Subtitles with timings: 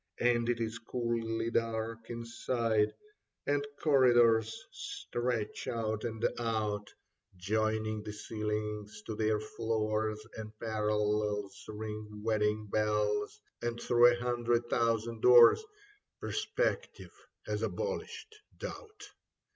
[0.19, 2.91] And it is coolly dark inside,
[3.45, 6.87] And corridors stretch out and out.
[6.87, 6.87] 5S Leda
[7.37, 14.67] Joining the ceilings to their floors, And parallels ring wedding bells And through a hundred
[14.71, 15.63] thousand doors
[16.19, 17.13] Perspective
[17.45, 19.03] has abolished doubt.